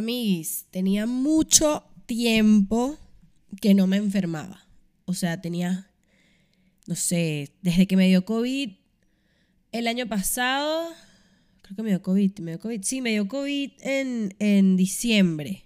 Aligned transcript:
Amiguis, 0.00 0.66
tenía 0.70 1.06
mucho 1.06 1.84
tiempo 2.06 2.98
que 3.60 3.74
no 3.74 3.86
me 3.86 3.98
enfermaba. 3.98 4.66
O 5.04 5.12
sea, 5.12 5.40
tenía, 5.40 5.90
no 6.86 6.94
sé, 6.94 7.52
desde 7.60 7.86
que 7.86 7.96
me 7.96 8.08
dio 8.08 8.24
COVID 8.24 8.70
el 9.72 9.86
año 9.86 10.08
pasado, 10.08 10.88
creo 11.62 11.76
que 11.76 11.82
me 11.82 11.90
dio 11.90 12.02
COVID, 12.02 12.38
me 12.38 12.52
dio 12.52 12.60
COVID, 12.60 12.82
sí, 12.82 13.00
me 13.02 13.10
dio 13.10 13.28
COVID 13.28 13.72
en, 13.82 14.34
en 14.38 14.76
diciembre. 14.76 15.64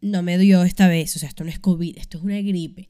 No 0.00 0.22
me 0.22 0.38
dio 0.38 0.62
esta 0.62 0.86
vez, 0.86 1.16
o 1.16 1.18
sea, 1.18 1.28
esto 1.28 1.42
no 1.42 1.50
es 1.50 1.58
COVID, 1.58 1.98
esto 1.98 2.18
es 2.18 2.24
una 2.24 2.40
gripe. 2.40 2.88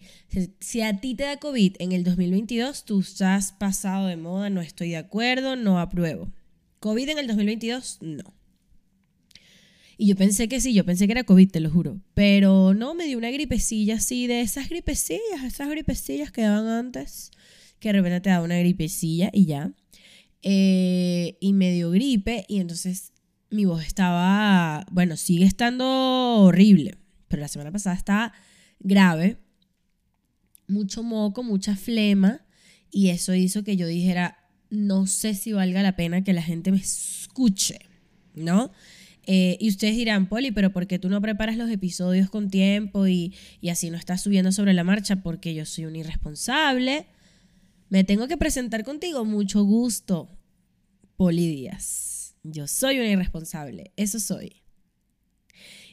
Si, 0.61 0.83
a 0.83 1.01
ti 1.01 1.15
te 1.15 1.25
da 1.25 1.39
COVID 1.39 1.77
en 1.79 1.93
el 1.93 2.05
2022, 2.05 2.85
tú 2.85 3.01
estás 3.01 3.53
pasado 3.53 4.07
de 4.07 4.17
moda, 4.17 4.51
no 4.51 4.61
estoy 4.61 4.91
de 4.91 4.99
acuerdo, 4.99 5.57
no 5.57 5.81
apruebo. 5.81 6.31
COVID 6.81 7.09
en 7.09 7.19
el 7.19 7.27
2022, 7.27 7.99
no. 8.03 8.36
Y 9.99 10.09
yo 10.09 10.17
pensé 10.17 10.49
que 10.49 10.61
sí, 10.61 10.75
yo 10.75 10.85
pensé 10.85 11.07
que 11.07 11.13
era 11.13 11.25
COVID, 11.25 11.51
te 11.51 11.61
lo 11.61 11.71
juro. 11.71 12.01
Pero 12.15 12.75
no, 12.75 12.95
me 12.95 13.07
dio 13.07 13.17
una 13.17 13.31
gripecilla 13.31 13.97
así, 13.97 14.27
de 14.27 14.43
esas 14.43 14.69
gripecillas, 14.69 15.43
esas 15.45 15.69
gripecillas 15.69 16.31
que 16.31 16.43
daban 16.43 16.67
antes, 16.67 17.31
que 17.79 17.89
de 17.89 17.93
repente 17.95 18.21
te 18.21 18.31
da 18.31 18.43
una 18.43 18.59
gripecilla 18.59 19.31
y 19.33 19.47
ya. 19.47 19.73
Eh, 20.43 21.39
y 21.41 21.53
me 21.55 21.73
dio 21.73 21.91
gripe 21.91 22.45
y 22.49 22.61
entonces 22.61 23.13
mi 23.51 23.65
voz 23.65 23.85
estaba, 23.85 24.85
bueno, 24.91 25.17
sigue 25.17 25.45
estando 25.45 25.87
horrible, 26.43 26.99
pero 27.29 27.41
la 27.41 27.49
semana 27.49 27.73
pasada 27.73 27.97
estaba 27.97 28.33
grave. 28.81 29.39
Mucho 30.69 31.03
moco, 31.03 31.43
mucha 31.43 31.75
flema 31.75 32.45
y 32.91 33.09
eso 33.09 33.35
hizo 33.35 33.65
que 33.65 33.77
yo 33.77 33.87
dijera, 33.87 34.39
no 34.69 35.07
sé 35.07 35.35
si 35.35 35.53
valga 35.53 35.83
la 35.83 35.97
pena 35.97 36.23
que 36.23 36.33
la 36.33 36.43
gente 36.43 36.71
me 36.71 36.79
escuche, 36.79 37.79
¿no? 38.35 38.73
Eh, 39.27 39.57
y 39.61 39.69
ustedes 39.69 39.97
dirán, 39.97 40.29
Poli, 40.29 40.53
pero 40.53 40.73
¿por 40.73 40.87
qué 40.87 41.01
tú 41.01 41.09
no 41.09 41.21
preparas 41.21 41.57
los 41.57 41.69
episodios 41.69 42.31
con 42.31 42.49
tiempo 42.49 43.09
y, 43.09 43.35
así 43.69 43.91
no 43.91 43.97
estás 43.97 44.23
subiendo 44.23 44.53
sobre 44.53 44.73
la 44.73 44.85
marcha? 44.85 45.17
Porque 45.17 45.53
yo 45.53 45.67
soy 45.67 45.87
un 45.87 45.97
irresponsable. 45.97 47.07
Me 47.89 48.05
tengo 48.05 48.29
que 48.29 48.37
presentar 48.37 48.85
contigo. 48.85 49.25
Mucho 49.25 49.65
gusto, 49.65 50.31
Poli 51.17 51.49
Díaz. 51.49 52.37
Yo 52.45 52.69
soy 52.69 53.01
un 53.01 53.07
irresponsable. 53.07 53.93
Eso 53.97 54.21
soy. 54.21 54.63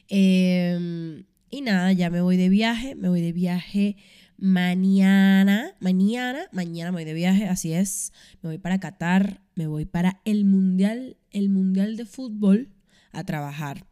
Em, 0.08 1.24
y 1.50 1.60
nada, 1.62 1.92
ya 1.92 2.10
me 2.10 2.20
voy 2.20 2.36
de 2.36 2.48
viaje. 2.48 2.94
Me 2.94 3.08
voy 3.08 3.20
de 3.20 3.32
viaje 3.32 3.96
mañana. 4.36 5.74
Mañana, 5.80 6.46
mañana 6.52 6.92
me 6.92 6.98
voy 6.98 7.04
de 7.04 7.14
viaje. 7.14 7.46
Así 7.46 7.72
es. 7.72 8.12
Me 8.42 8.50
voy 8.50 8.58
para 8.58 8.78
Qatar. 8.78 9.40
Me 9.56 9.66
voy 9.66 9.86
para 9.86 10.20
el 10.24 10.44
Mundial, 10.44 11.16
el 11.32 11.48
Mundial 11.48 11.96
de 11.96 12.06
Fútbol 12.06 12.70
a 13.14 13.24
trabajar. 13.24 13.86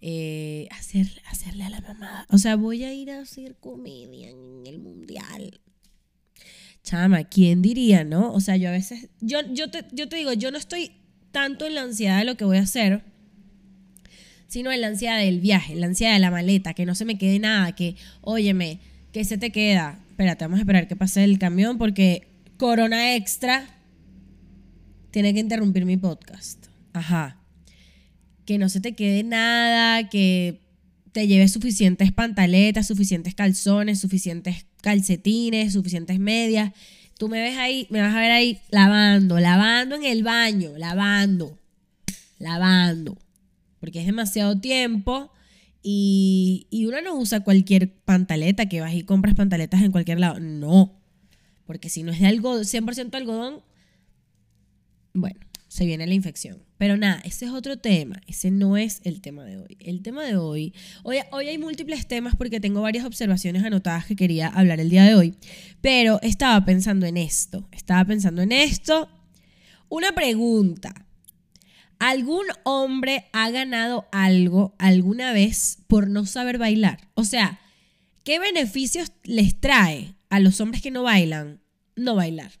Eh, 0.00 0.68
hacer, 0.70 1.06
hacerle 1.26 1.64
a 1.64 1.70
la 1.70 1.80
mamá. 1.80 2.26
O 2.30 2.38
sea, 2.38 2.56
voy 2.56 2.84
a 2.84 2.92
ir 2.92 3.10
a 3.10 3.20
hacer 3.20 3.56
comedia 3.56 4.30
en 4.30 4.66
el 4.66 4.78
mundial. 4.78 5.60
Chama, 6.82 7.24
¿quién 7.24 7.62
diría, 7.62 8.04
no? 8.04 8.32
O 8.32 8.40
sea, 8.40 8.56
yo 8.56 8.68
a 8.68 8.72
veces, 8.72 9.08
yo, 9.20 9.40
yo, 9.52 9.70
te, 9.70 9.84
yo 9.92 10.08
te 10.08 10.16
digo, 10.16 10.32
yo 10.32 10.50
no 10.50 10.58
estoy 10.58 10.92
tanto 11.32 11.66
en 11.66 11.74
la 11.74 11.82
ansiedad 11.82 12.18
de 12.18 12.24
lo 12.24 12.36
que 12.36 12.44
voy 12.44 12.58
a 12.58 12.62
hacer, 12.62 13.02
sino 14.46 14.70
en 14.70 14.82
la 14.82 14.86
ansiedad 14.88 15.18
del 15.18 15.40
viaje, 15.40 15.74
la 15.74 15.86
ansiedad 15.86 16.12
de 16.12 16.20
la 16.20 16.30
maleta, 16.30 16.74
que 16.74 16.86
no 16.86 16.94
se 16.94 17.04
me 17.04 17.18
quede 17.18 17.40
nada, 17.40 17.74
que, 17.74 17.96
óyeme, 18.20 18.80
que 19.12 19.24
se 19.24 19.38
te 19.38 19.50
queda. 19.50 19.98
Espérate, 20.10 20.44
vamos 20.44 20.58
a 20.58 20.62
esperar 20.62 20.86
que 20.86 20.94
pase 20.94 21.24
el 21.24 21.38
camión 21.38 21.78
porque 21.78 22.28
Corona 22.56 23.16
Extra 23.16 23.66
tiene 25.10 25.34
que 25.34 25.40
interrumpir 25.40 25.84
mi 25.86 25.96
podcast. 25.96 26.66
Ajá 26.92 27.45
que 28.46 28.58
no 28.58 28.68
se 28.68 28.80
te 28.80 28.94
quede 28.94 29.24
nada, 29.24 30.08
que 30.08 30.60
te 31.12 31.26
lleves 31.26 31.52
suficientes 31.52 32.12
pantaletas, 32.12 32.86
suficientes 32.86 33.34
calzones, 33.34 34.00
suficientes 34.00 34.66
calcetines, 34.82 35.72
suficientes 35.72 36.18
medias. 36.18 36.72
Tú 37.18 37.28
me 37.28 37.40
ves 37.40 37.56
ahí, 37.58 37.86
me 37.90 38.00
vas 38.00 38.14
a 38.14 38.20
ver 38.20 38.30
ahí 38.30 38.60
lavando, 38.70 39.40
lavando 39.40 39.96
en 39.96 40.04
el 40.04 40.22
baño, 40.22 40.72
lavando, 40.76 41.58
lavando. 42.38 43.18
Porque 43.80 44.00
es 44.00 44.06
demasiado 44.06 44.60
tiempo 44.60 45.32
y, 45.82 46.66
y 46.70 46.86
uno 46.86 47.00
no 47.00 47.16
usa 47.16 47.40
cualquier 47.40 47.92
pantaleta 47.92 48.68
que 48.68 48.80
vas 48.80 48.94
y 48.94 49.02
compras 49.02 49.34
pantaletas 49.34 49.82
en 49.82 49.92
cualquier 49.92 50.20
lado. 50.20 50.38
No. 50.38 51.00
Porque 51.66 51.88
si 51.88 52.02
no 52.02 52.12
es 52.12 52.20
de 52.20 52.26
algodón, 52.26 52.64
100% 52.64 53.14
algodón, 53.14 53.62
bueno, 55.14 55.40
se 55.66 55.84
viene 55.84 56.06
la 56.06 56.14
infección. 56.14 56.65
Pero 56.78 56.98
nada, 56.98 57.20
ese 57.24 57.46
es 57.46 57.52
otro 57.52 57.78
tema, 57.78 58.20
ese 58.26 58.50
no 58.50 58.76
es 58.76 59.00
el 59.04 59.20
tema 59.22 59.44
de 59.44 59.56
hoy. 59.56 59.78
El 59.80 60.02
tema 60.02 60.24
de 60.24 60.36
hoy, 60.36 60.74
hoy, 61.04 61.18
hoy 61.32 61.48
hay 61.48 61.56
múltiples 61.56 62.06
temas 62.06 62.36
porque 62.36 62.60
tengo 62.60 62.82
varias 62.82 63.06
observaciones 63.06 63.64
anotadas 63.64 64.04
que 64.04 64.16
quería 64.16 64.48
hablar 64.48 64.80
el 64.80 64.90
día 64.90 65.04
de 65.04 65.14
hoy, 65.14 65.34
pero 65.80 66.20
estaba 66.22 66.62
pensando 66.66 67.06
en 67.06 67.16
esto, 67.16 67.66
estaba 67.72 68.04
pensando 68.04 68.42
en 68.42 68.52
esto. 68.52 69.08
Una 69.88 70.12
pregunta, 70.12 71.06
¿algún 71.98 72.44
hombre 72.64 73.24
ha 73.32 73.50
ganado 73.50 74.06
algo 74.12 74.74
alguna 74.78 75.32
vez 75.32 75.78
por 75.86 76.10
no 76.10 76.26
saber 76.26 76.58
bailar? 76.58 77.08
O 77.14 77.24
sea, 77.24 77.58
¿qué 78.22 78.38
beneficios 78.38 79.12
les 79.24 79.58
trae 79.58 80.14
a 80.28 80.40
los 80.40 80.60
hombres 80.60 80.82
que 80.82 80.90
no 80.90 81.04
bailan 81.04 81.62
no 81.94 82.16
bailar? 82.16 82.52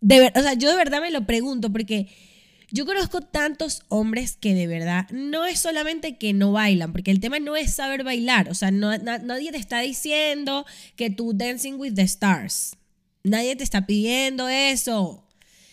De 0.00 0.32
o 0.34 0.42
sea, 0.42 0.54
yo 0.54 0.68
de 0.68 0.76
verdad 0.76 1.00
me 1.00 1.10
lo 1.12 1.26
pregunto 1.26 1.70
porque 1.70 2.08
yo 2.70 2.86
conozco 2.86 3.20
tantos 3.20 3.82
hombres 3.88 4.36
que 4.36 4.54
de 4.54 4.66
verdad 4.66 5.06
no 5.10 5.46
es 5.46 5.58
solamente 5.58 6.16
que 6.18 6.32
no 6.32 6.52
bailan, 6.52 6.92
porque 6.92 7.10
el 7.10 7.20
tema 7.20 7.38
no 7.38 7.56
es 7.56 7.74
saber 7.74 8.04
bailar. 8.04 8.48
O 8.50 8.54
sea, 8.54 8.70
nadie 8.70 9.52
te 9.52 9.58
está 9.58 9.80
diciendo 9.80 10.66
que 10.96 11.10
tú 11.10 11.32
dancing 11.32 11.74
with 11.74 11.94
the 11.94 12.02
stars. 12.02 12.76
Nadie 13.24 13.56
te 13.56 13.64
está 13.64 13.86
pidiendo 13.86 14.48
eso. 14.48 15.24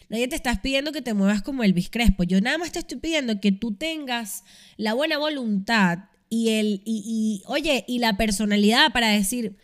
Nadie 0.09 0.27
te 0.27 0.35
está 0.35 0.61
pidiendo 0.61 0.91
que 0.91 1.01
te 1.01 1.13
muevas 1.13 1.41
como 1.41 1.63
Elvis 1.63 1.89
Crespo. 1.89 2.23
Yo 2.23 2.39
nada 2.41 2.57
más 2.57 2.71
te 2.71 2.79
estoy 2.79 2.99
pidiendo 2.99 3.41
que 3.41 3.51
tú 3.51 3.73
tengas 3.73 4.43
la 4.77 4.93
buena 4.93 5.17
voluntad 5.17 6.09
y 6.29 6.49
el 6.49 6.81
y 6.85 7.43
oye, 7.47 7.85
y 7.87 7.99
la 7.99 8.17
personalidad 8.17 8.91
para 8.91 9.09
decir, 9.09 9.57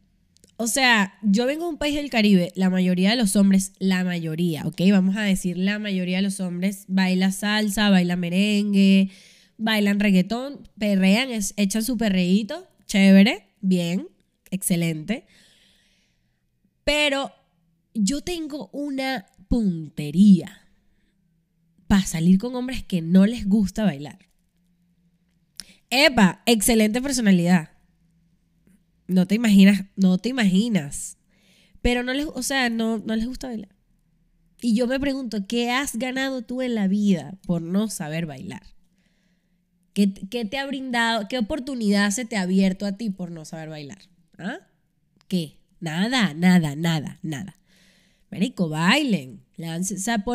O 0.56 0.68
sea, 0.68 1.18
yo 1.20 1.44
vengo 1.44 1.64
de 1.64 1.72
un 1.72 1.76
país 1.76 1.96
del 1.96 2.08
Caribe, 2.08 2.50
la 2.54 2.70
mayoría 2.70 3.10
de 3.10 3.16
los 3.16 3.36
hombres, 3.36 3.74
la 3.78 4.04
mayoría, 4.04 4.66
¿ok? 4.66 4.80
Vamos 4.90 5.18
a 5.18 5.22
decir, 5.22 5.58
la 5.58 5.78
mayoría 5.78 6.16
de 6.16 6.22
los 6.22 6.40
hombres 6.40 6.86
baila 6.88 7.30
salsa, 7.30 7.90
baila 7.90 8.16
merengue, 8.16 9.10
bailan 9.58 10.00
reggaetón, 10.00 10.66
perrean, 10.78 11.28
echan 11.30 11.84
su 11.84 11.98
perreíto, 11.98 12.66
chévere, 12.86 13.48
bien, 13.60 14.08
excelente. 14.50 15.26
Pero 16.84 17.32
yo 17.94 18.20
tengo 18.20 18.68
una 18.72 19.26
puntería 19.48 20.60
para 21.86 22.06
salir 22.06 22.38
con 22.38 22.54
hombres 22.54 22.82
que 22.82 23.02
no 23.02 23.26
les 23.26 23.48
gusta 23.48 23.84
bailar. 23.84 24.18
Epa, 25.90 26.42
excelente 26.46 27.00
personalidad. 27.00 27.70
No 29.06 29.26
te 29.26 29.34
imaginas, 29.34 29.84
no 29.96 30.18
te 30.18 30.30
imaginas. 30.30 31.18
pero 31.82 32.02
no 32.02 32.14
les, 32.14 32.26
o 32.26 32.42
sea, 32.42 32.70
no, 32.70 32.98
no 32.98 33.14
les 33.14 33.26
gusta 33.26 33.48
bailar. 33.48 33.74
Y 34.62 34.74
yo 34.74 34.86
me 34.86 34.98
pregunto, 34.98 35.46
¿qué 35.46 35.70
has 35.70 35.96
ganado 35.96 36.40
tú 36.40 36.62
en 36.62 36.74
la 36.74 36.88
vida 36.88 37.38
por 37.46 37.60
no 37.60 37.88
saber 37.88 38.24
bailar? 38.24 38.62
¿Qué, 39.92 40.14
qué 40.30 40.46
te 40.46 40.56
ha 40.58 40.66
brindado, 40.66 41.28
qué 41.28 41.38
oportunidad 41.38 42.10
se 42.10 42.24
te 42.24 42.36
ha 42.36 42.42
abierto 42.42 42.86
a 42.86 42.96
ti 42.96 43.10
por 43.10 43.30
no 43.30 43.44
saber 43.44 43.68
bailar? 43.68 43.98
¿Ah? 44.38 44.60
¿Qué? 45.28 45.58
Nada, 45.84 46.32
nada, 46.32 46.74
nada, 46.74 47.18
nada. 47.22 47.58
Marico, 48.30 48.70
bailen. 48.70 49.42
Lance, 49.58 49.96
o 50.24 50.34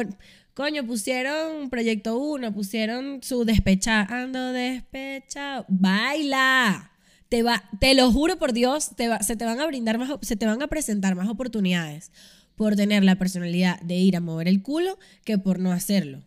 coño, 0.54 0.86
pusieron 0.86 1.72
Proyecto 1.72 2.19
1, 2.19 2.54
pusieron 2.54 3.22
su 3.24 3.46
despecha, 3.46 4.04
ando 4.04 4.54
despechado. 4.54 5.66
Baila. 5.68 6.92
Te, 7.30 7.42
va, 7.42 7.63
te 7.80 7.96
lo 7.96 8.12
juro 8.12 8.38
por 8.38 8.54
Dios, 8.54 8.96
te 8.96 9.07
va, 9.07 9.24
se 9.24 9.36
te 9.36 9.46
van 9.46 9.60
a 9.60 9.66
brindar 9.66 9.98
más, 9.98 10.12
se 10.22 10.36
te 10.36 10.46
van 10.46 10.62
a 10.62 10.68
presentar 10.68 11.16
más 11.16 11.28
oportunidades 11.28 12.12
por 12.56 12.75
tener 12.75 13.04
la 13.04 13.16
personalidad 13.16 13.81
de 13.81 13.95
ir 13.95 14.16
a 14.16 14.22
mover 14.22 14.48
el 14.48 14.62
culo 14.62 15.00
que 15.25 15.40
por 15.40 15.60
no 15.60 15.72
hacerlo. 15.72 16.24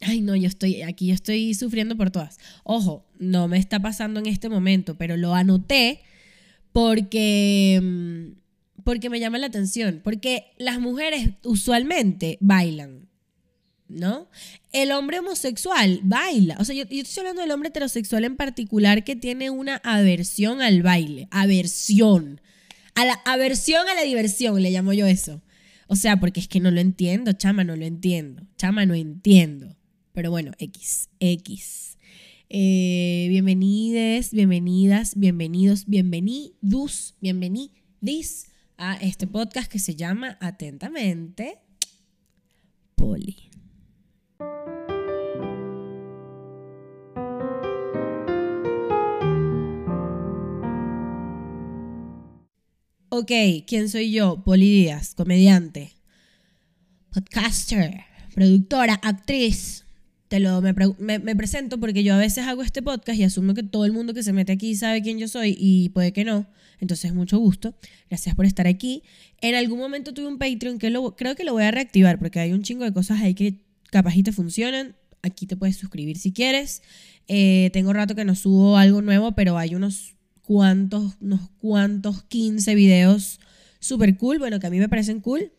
Ay, 0.00 0.20
no, 0.20 0.34
yo 0.34 0.48
estoy 0.48 0.82
aquí, 0.82 1.06
yo 1.06 1.14
estoy 1.14 1.54
sufriendo 1.54 1.96
por 1.96 2.10
todas. 2.10 2.38
Ojo, 2.64 3.06
no 3.20 3.46
me 3.46 3.58
está 3.58 3.78
pasando 3.80 4.18
en 4.18 4.26
este 4.26 4.48
momento, 4.48 4.96
pero 4.96 5.16
lo 5.16 5.34
anoté 5.34 6.02
porque 6.72 7.80
mm, 7.82 8.40
porque 8.84 9.10
me 9.10 9.20
llama 9.20 9.38
la 9.38 9.46
atención, 9.46 10.00
porque 10.02 10.52
las 10.58 10.80
mujeres 10.80 11.30
usualmente 11.44 12.38
bailan, 12.40 13.08
¿no? 13.88 14.28
El 14.72 14.92
hombre 14.92 15.18
homosexual 15.18 16.00
baila, 16.02 16.56
o 16.58 16.64
sea, 16.64 16.74
yo, 16.74 16.84
estoy 16.88 17.20
hablando 17.20 17.42
del 17.42 17.50
hombre 17.50 17.68
heterosexual 17.68 18.24
en 18.24 18.36
particular 18.36 19.04
que 19.04 19.16
tiene 19.16 19.50
una 19.50 19.76
aversión 19.84 20.62
al 20.62 20.82
baile, 20.82 21.28
aversión, 21.30 22.40
a 22.94 23.04
la 23.04 23.14
aversión 23.24 23.88
a 23.88 23.94
la 23.94 24.02
diversión, 24.02 24.62
le 24.62 24.70
llamo 24.70 24.92
yo 24.92 25.06
eso. 25.06 25.42
O 25.86 25.96
sea, 25.96 26.18
porque 26.18 26.38
es 26.38 26.46
que 26.46 26.60
no 26.60 26.70
lo 26.70 26.80
entiendo, 26.80 27.32
chama, 27.32 27.64
no 27.64 27.74
lo 27.74 27.84
entiendo, 27.84 28.46
chama, 28.56 28.86
no 28.86 28.94
entiendo. 28.94 29.76
Pero 30.12 30.30
bueno, 30.30 30.52
X, 30.58 31.08
X. 31.18 31.89
Eh, 32.52 33.28
bienvenides, 33.28 34.32
bienvenidas, 34.32 35.14
bienvenidos, 35.14 35.86
bienvenidos, 35.86 37.14
bienvenidis 37.20 38.50
a 38.76 38.96
este 38.96 39.28
podcast 39.28 39.70
que 39.70 39.78
se 39.78 39.94
llama 39.94 40.36
Atentamente 40.40 41.60
Poli. 42.96 43.36
Ok, 53.10 53.30
¿quién 53.64 53.88
soy 53.88 54.10
yo? 54.10 54.42
Poli 54.42 54.68
Díaz, 54.68 55.14
comediante, 55.14 55.92
podcaster, 57.12 58.00
productora, 58.34 58.94
actriz. 58.94 59.84
Te 60.30 60.38
lo, 60.38 60.62
me, 60.62 61.18
me, 61.18 61.34
presento 61.34 61.80
porque 61.80 62.04
yo 62.04 62.14
a 62.14 62.16
veces 62.16 62.46
hago 62.46 62.62
este 62.62 62.82
podcast 62.82 63.18
y 63.18 63.24
asumo 63.24 63.52
que 63.52 63.64
todo 63.64 63.84
el 63.84 63.90
mundo 63.90 64.14
que 64.14 64.22
se 64.22 64.32
mete 64.32 64.52
aquí 64.52 64.76
sabe 64.76 65.02
quién 65.02 65.18
yo 65.18 65.26
soy 65.26 65.56
y 65.58 65.88
puede 65.88 66.12
que 66.12 66.22
no. 66.22 66.46
Entonces, 66.78 67.12
mucho 67.12 67.40
gusto. 67.40 67.74
Gracias 68.08 68.36
por 68.36 68.46
estar 68.46 68.68
aquí. 68.68 69.02
En 69.40 69.56
algún 69.56 69.80
momento 69.80 70.14
tuve 70.14 70.28
un 70.28 70.38
Patreon 70.38 70.78
que 70.78 70.88
lo, 70.90 71.16
creo 71.16 71.34
que 71.34 71.42
lo 71.42 71.52
voy 71.52 71.64
a 71.64 71.72
reactivar 71.72 72.20
porque 72.20 72.38
hay 72.38 72.52
un 72.52 72.62
chingo 72.62 72.84
de 72.84 72.92
cosas 72.92 73.20
ahí 73.20 73.34
que 73.34 73.56
capaz 73.90 74.14
y 74.14 74.22
te 74.22 74.30
funcionan. 74.30 74.94
Aquí 75.22 75.46
te 75.46 75.56
puedes 75.56 75.76
suscribir 75.76 76.16
si 76.16 76.32
quieres. 76.32 76.84
Eh, 77.26 77.70
tengo 77.72 77.92
rato 77.92 78.14
que 78.14 78.24
no 78.24 78.36
subo 78.36 78.76
algo 78.76 79.02
nuevo, 79.02 79.32
pero 79.32 79.58
hay 79.58 79.74
unos 79.74 80.14
cuantos, 80.42 81.16
unos 81.20 81.40
cuantos 81.60 82.22
15 82.22 82.76
videos 82.76 83.40
súper 83.80 84.16
cool, 84.16 84.38
bueno, 84.38 84.60
que 84.60 84.68
a 84.68 84.70
mí 84.70 84.78
me 84.78 84.88
parecen 84.88 85.18
cool. 85.18 85.50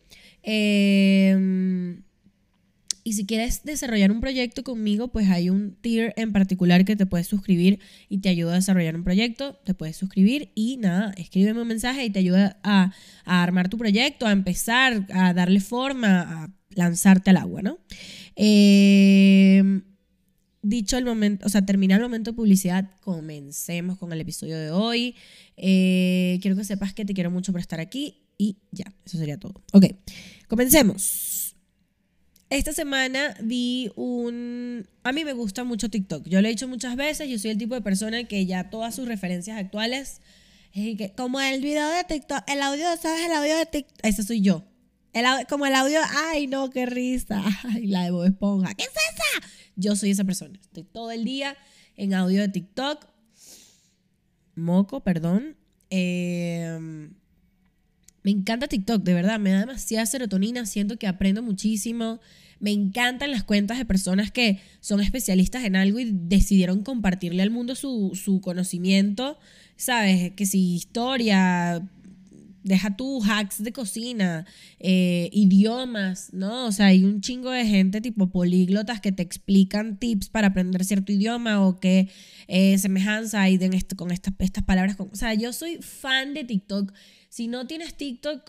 Eh, 0.42 2.00
y 3.04 3.14
si 3.14 3.26
quieres 3.26 3.64
desarrollar 3.64 4.12
un 4.12 4.20
proyecto 4.20 4.62
conmigo, 4.62 5.08
pues 5.08 5.28
hay 5.28 5.50
un 5.50 5.74
tier 5.80 6.14
en 6.16 6.32
particular 6.32 6.84
que 6.84 6.94
te 6.94 7.06
puedes 7.06 7.26
suscribir 7.26 7.80
y 8.08 8.18
te 8.18 8.28
ayuda 8.28 8.52
a 8.52 8.56
desarrollar 8.56 8.94
un 8.94 9.02
proyecto. 9.02 9.54
Te 9.64 9.74
puedes 9.74 9.96
suscribir 9.96 10.52
y 10.54 10.76
nada, 10.76 11.12
escríbeme 11.16 11.62
un 11.62 11.68
mensaje 11.68 12.04
y 12.04 12.10
te 12.10 12.20
ayuda 12.20 12.60
a, 12.62 12.92
armar 13.24 13.68
tu 13.68 13.76
proyecto, 13.76 14.26
a 14.26 14.32
empezar, 14.32 15.06
a 15.12 15.34
darle 15.34 15.60
forma, 15.60 16.44
a 16.44 16.54
lanzarte 16.70 17.30
al 17.30 17.38
agua, 17.38 17.62
¿no? 17.62 17.78
Em, 18.36 19.82
dicho 20.62 20.96
el 20.96 21.04
momento, 21.04 21.46
o 21.46 21.48
sea, 21.48 21.66
termina 21.66 21.96
el 21.96 22.02
momento 22.02 22.30
de 22.30 22.36
publicidad, 22.36 22.90
comencemos 23.00 23.98
con 23.98 24.12
el 24.12 24.20
episodio 24.20 24.56
de 24.58 24.70
hoy. 24.70 25.16
Eh, 25.56 26.38
quiero 26.40 26.56
que 26.56 26.64
sepas 26.64 26.94
que 26.94 27.04
te 27.04 27.14
quiero 27.14 27.30
mucho 27.32 27.50
por 27.52 27.60
estar 27.60 27.80
aquí 27.80 28.22
y 28.38 28.58
ya, 28.70 28.92
eso 29.04 29.18
sería 29.18 29.38
todo. 29.38 29.60
Ok, 29.72 29.86
comencemos. 30.48 31.56
Esta 32.52 32.74
semana 32.74 33.34
vi 33.40 33.90
un... 33.96 34.86
A 35.04 35.12
mí 35.12 35.24
me 35.24 35.32
gusta 35.32 35.64
mucho 35.64 35.88
TikTok. 35.88 36.28
Yo 36.28 36.42
lo 36.42 36.48
he 36.48 36.50
dicho 36.50 36.68
muchas 36.68 36.96
veces, 36.96 37.30
yo 37.30 37.38
soy 37.38 37.52
el 37.52 37.56
tipo 37.56 37.74
de 37.74 37.80
persona 37.80 38.24
que 38.24 38.44
ya 38.44 38.68
todas 38.68 38.94
sus 38.94 39.08
referencias 39.08 39.56
actuales, 39.56 40.20
es 40.74 40.98
que, 40.98 41.14
como 41.16 41.40
el 41.40 41.62
video 41.62 41.88
de 41.88 42.04
TikTok, 42.04 42.42
el 42.48 42.60
audio, 42.60 42.84
¿sabes? 43.00 43.24
El 43.24 43.32
audio 43.32 43.56
de 43.56 43.64
TikTok, 43.64 43.96
ese 44.02 44.22
soy 44.22 44.42
yo. 44.42 44.64
El, 45.14 45.24
como 45.48 45.64
el 45.64 45.74
audio, 45.74 45.98
ay 46.28 46.46
no, 46.46 46.68
qué 46.68 46.84
risa, 46.84 47.42
ay 47.64 47.86
la 47.86 48.04
de 48.04 48.10
Bob 48.10 48.26
Esponja, 48.26 48.74
¿qué 48.74 48.84
es 48.84 48.90
esa? 48.90 49.48
Yo 49.76 49.96
soy 49.96 50.10
esa 50.10 50.24
persona. 50.24 50.58
Estoy 50.60 50.84
todo 50.84 51.10
el 51.10 51.24
día 51.24 51.56
en 51.96 52.12
audio 52.12 52.42
de 52.42 52.48
TikTok. 52.48 53.06
Moco, 54.56 55.02
perdón. 55.02 55.56
Eh, 55.88 57.08
me 58.22 58.30
encanta 58.30 58.68
TikTok, 58.68 59.02
de 59.02 59.14
verdad, 59.14 59.40
me 59.40 59.50
da 59.50 59.60
demasiada 59.60 60.06
serotonina, 60.06 60.64
siento 60.66 60.96
que 60.96 61.06
aprendo 61.06 61.42
muchísimo. 61.42 62.20
Me 62.60 62.70
encantan 62.70 63.32
las 63.32 63.42
cuentas 63.42 63.78
de 63.78 63.84
personas 63.84 64.30
que 64.30 64.60
son 64.80 65.00
especialistas 65.00 65.64
en 65.64 65.74
algo 65.74 65.98
y 65.98 66.12
decidieron 66.12 66.84
compartirle 66.84 67.42
al 67.42 67.50
mundo 67.50 67.74
su, 67.74 68.40
conocimiento, 68.40 69.38
¿sabes? 69.74 70.32
Que 70.36 70.46
si 70.46 70.76
historia, 70.76 71.82
deja 72.62 72.96
tú 72.96 73.20
hacks 73.24 73.60
de 73.64 73.72
cocina, 73.72 74.46
eh, 74.78 75.28
idiomas, 75.32 76.32
¿no? 76.32 76.66
O 76.66 76.70
sea, 76.70 76.86
hay 76.86 77.02
un 77.02 77.20
chingo 77.20 77.50
de 77.50 77.66
gente 77.66 78.00
tipo 78.00 78.30
políglotas 78.30 79.00
que 79.00 79.10
te 79.10 79.24
explican 79.24 79.98
tips 79.98 80.28
para 80.28 80.48
aprender 80.48 80.84
cierto 80.84 81.10
idioma 81.10 81.66
o 81.66 81.80
qué 81.80 82.08
eh, 82.46 82.78
semejanza 82.78 83.42
hay 83.42 83.58
con 83.96 84.12
estas, 84.12 84.34
estas 84.38 84.62
palabras. 84.62 84.96
o 85.00 85.16
sea, 85.16 85.34
yo 85.34 85.52
soy 85.52 85.78
fan 85.80 86.34
de 86.34 86.44
TikTok 86.44 86.92
si 87.32 87.48
no 87.48 87.66
tienes 87.66 87.94
TikTok, 87.94 88.42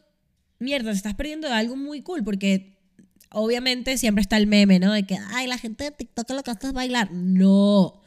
mierda, 0.60 0.92
te 0.92 0.98
estás 0.98 1.16
perdiendo 1.16 1.48
de 1.48 1.54
algo 1.54 1.78
muy 1.78 2.02
cool 2.02 2.22
porque 2.22 2.76
obviamente 3.32 3.98
siempre 3.98 4.22
está 4.22 4.36
el 4.36 4.46
meme, 4.46 4.78
¿no? 4.78 4.92
De 4.92 5.04
que, 5.04 5.18
ay, 5.30 5.48
la 5.48 5.58
gente 5.58 5.86
de 5.86 5.92
TikTok 5.92 6.30
lo 6.32 6.44
que 6.44 6.52
hace 6.52 6.68
es 6.68 6.74
bailar. 6.74 7.10
No, 7.14 8.02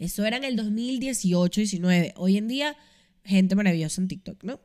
eso 0.00 0.24
era 0.24 0.36
en 0.36 0.42
el 0.42 0.56
2018, 0.56 1.60
19. 1.60 2.14
Hoy 2.16 2.38
en 2.38 2.48
día, 2.48 2.76
gente 3.24 3.54
maravillosa 3.54 4.00
en 4.00 4.08
TikTok, 4.08 4.42
¿no? 4.42 4.58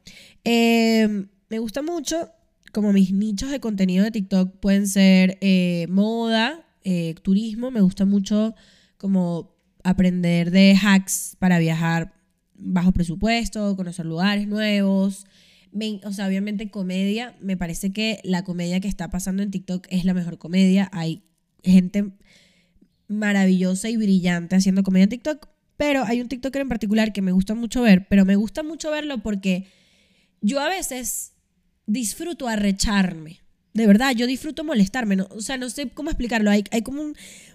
Em, 0.44 1.28
me 1.48 1.60
gusta 1.60 1.84
mucho, 1.84 2.32
como 2.74 2.92
mis 2.92 3.14
nichos 3.14 3.52
de 3.52 3.60
contenido 3.60 4.04
de 4.04 4.10
TikTok 4.10 4.60
pueden 4.62 4.88
ser 4.88 5.38
eh, 5.42 5.86
moda, 5.90 6.66
eh, 6.84 7.14
turismo, 7.22 7.70
me 7.70 7.82
gusta 7.82 8.06
mucho 8.06 8.56
como 8.98 9.54
aprender 9.84 10.50
de 10.50 10.76
hacks 10.82 11.36
para 11.38 11.60
viajar 11.60 12.16
bajo 12.56 12.92
presupuesto, 12.94 13.76
conocer 13.76 14.08
lugares 14.08 14.48
nuevos, 14.48 15.28
o 16.04 16.12
sea, 16.12 16.28
obviamente 16.28 16.70
comedia, 16.70 17.36
me 17.40 17.58
parece 17.58 17.94
que 17.94 18.20
la 18.24 18.44
comedia 18.44 18.80
que 18.80 18.88
está 18.88 19.10
pasando 19.10 19.44
en 19.44 19.52
TikTok 19.52 19.88
es 19.90 20.06
la 20.06 20.14
mejor 20.14 20.38
comedia. 20.38 20.90
Hay 20.92 21.24
gente 21.64 22.12
maravillosa 23.08 23.90
y 23.90 23.98
brillante 23.98 24.56
haciendo 24.56 24.84
comedia 24.84 25.04
en 25.04 25.10
TikTok, 25.10 25.48
pero 25.78 26.04
hay 26.04 26.22
un 26.22 26.28
TikToker 26.28 26.62
en 26.62 26.70
particular 26.70 27.14
que 27.14 27.22
me 27.22 27.32
gusta 27.32 27.56
mucho 27.56 27.82
ver, 27.82 28.08
pero 28.08 28.26
me 28.26 28.36
gusta 28.36 28.64
mucho 28.64 28.92
verlo 28.92 29.22
porque 29.24 29.68
yo 30.42 30.60
a 30.60 30.70
veces 30.70 31.34
disfruto 31.86 32.48
arrecharme. 32.48 33.40
De 33.74 33.88
verdad, 33.88 34.14
yo 34.14 34.28
disfruto 34.28 34.64
molestarme. 34.64 35.16
No, 35.16 35.28
o 35.32 35.42
sea, 35.42 35.58
no 35.58 35.70
sé 35.70 35.90
cómo 35.90 36.10
explicarlo. 36.10 36.52
Hay, 36.52 36.66
hay 36.72 36.82
como 36.82 37.14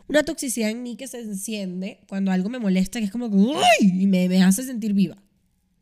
una 0.08 0.22
toxicidad 0.22 0.70
en 0.70 0.82
mí 0.82 0.96
que 0.96 1.06
se 1.06 1.20
enciende 1.20 2.00
cuando 2.08 2.32
algo 2.32 2.48
me 2.48 2.58
molesta, 2.58 2.98
que 2.98 3.04
es 3.04 3.10
como 3.10 3.30
que 3.30 3.36
y 3.80 4.06
me, 4.06 4.28
me 4.28 4.42
hace 4.42 4.62
sentir 4.62 4.94
viva. 4.94 5.22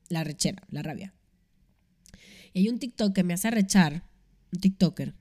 La 0.08 0.24
rechera, 0.24 0.62
la 0.70 0.82
rabia. 0.82 1.13
Y 2.54 2.60
hay 2.60 2.68
un 2.70 2.78
TikTok 2.78 3.12
que 3.12 3.24
me 3.24 3.34
hace 3.34 3.50
rechar, 3.50 4.04
un 4.52 4.60
TikToker. 4.60 5.14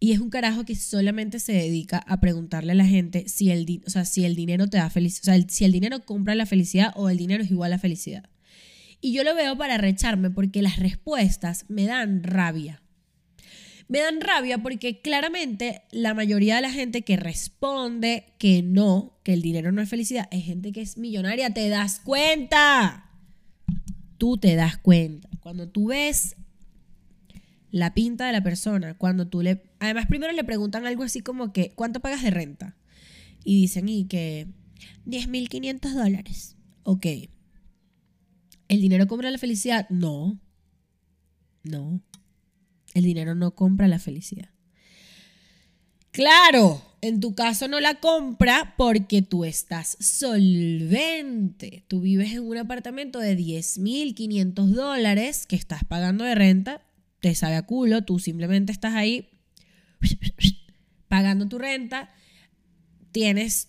Y 0.00 0.12
es 0.12 0.18
un 0.18 0.30
carajo 0.30 0.64
que 0.64 0.74
solamente 0.76 1.40
se 1.40 1.52
dedica 1.52 1.98
a 1.98 2.20
preguntarle 2.20 2.72
a 2.72 2.74
la 2.74 2.86
gente 2.86 3.28
si 3.28 3.50
el, 3.50 3.82
o 3.86 3.90
sea, 3.90 4.04
si 4.04 4.24
el 4.24 4.36
dinero 4.36 4.68
te 4.68 4.76
da 4.76 4.90
felicidad, 4.90 5.22
o 5.22 5.38
sea, 5.38 5.48
si 5.48 5.64
el 5.64 5.72
dinero 5.72 6.04
compra 6.04 6.34
la 6.34 6.46
felicidad 6.46 6.92
o 6.94 7.08
el 7.08 7.16
dinero 7.16 7.42
es 7.42 7.50
igual 7.50 7.72
a 7.72 7.78
felicidad. 7.78 8.28
Y 9.00 9.12
yo 9.12 9.22
lo 9.22 9.34
veo 9.34 9.56
para 9.56 9.78
recharme 9.78 10.30
porque 10.30 10.60
las 10.60 10.78
respuestas 10.78 11.64
me 11.68 11.86
dan 11.86 12.22
rabia. 12.24 12.82
Me 13.86 14.00
dan 14.00 14.20
rabia 14.20 14.58
porque 14.58 15.00
claramente 15.00 15.82
la 15.92 16.14
mayoría 16.14 16.56
de 16.56 16.62
la 16.62 16.70
gente 16.70 17.02
que 17.02 17.16
responde 17.16 18.34
que 18.38 18.62
no, 18.62 19.18
que 19.24 19.32
el 19.32 19.42
dinero 19.42 19.72
no 19.72 19.80
es 19.80 19.88
felicidad, 19.88 20.28
es 20.30 20.44
gente 20.44 20.72
que 20.72 20.82
es 20.82 20.98
millonaria. 20.98 21.54
¿Te 21.54 21.68
das 21.68 22.00
cuenta? 22.00 23.07
Tú 24.18 24.36
te 24.36 24.54
das 24.56 24.76
cuenta, 24.76 25.28
cuando 25.40 25.68
tú 25.68 25.86
ves 25.86 26.36
la 27.70 27.94
pinta 27.94 28.26
de 28.26 28.32
la 28.32 28.42
persona, 28.42 28.94
cuando 28.94 29.28
tú 29.28 29.42
le... 29.42 29.62
Además, 29.78 30.06
primero 30.06 30.32
le 30.32 30.44
preguntan 30.44 30.86
algo 30.86 31.04
así 31.04 31.20
como 31.20 31.52
que, 31.52 31.70
¿cuánto 31.74 32.00
pagas 32.00 32.22
de 32.22 32.30
renta? 32.30 32.76
Y 33.44 33.60
dicen, 33.60 33.88
y 33.88 34.06
que 34.06 34.48
10.500 35.06 35.92
dólares. 35.92 36.56
Ok. 36.82 37.06
¿El 38.68 38.80
dinero 38.80 39.06
compra 39.06 39.30
la 39.30 39.38
felicidad? 39.38 39.88
No. 39.90 40.40
No. 41.62 42.02
El 42.94 43.04
dinero 43.04 43.34
no 43.34 43.54
compra 43.54 43.88
la 43.88 43.98
felicidad. 43.98 44.50
Claro, 46.10 46.82
en 47.00 47.20
tu 47.20 47.34
caso 47.34 47.68
no 47.68 47.80
la 47.80 48.00
compra 48.00 48.74
porque 48.76 49.22
tú 49.22 49.44
estás 49.44 49.96
solvente. 50.00 51.84
Tú 51.88 52.00
vives 52.00 52.32
en 52.32 52.42
un 52.42 52.56
apartamento 52.56 53.18
de 53.18 53.36
10.500 53.36 54.66
dólares 54.66 55.46
que 55.46 55.56
estás 55.56 55.84
pagando 55.84 56.24
de 56.24 56.34
renta, 56.34 56.82
te 57.20 57.34
sabe 57.34 57.56
a 57.56 57.62
culo, 57.62 58.02
tú 58.02 58.18
simplemente 58.18 58.72
estás 58.72 58.94
ahí 58.94 59.28
pagando 61.08 61.48
tu 61.48 61.58
renta, 61.58 62.10
tienes, 63.12 63.68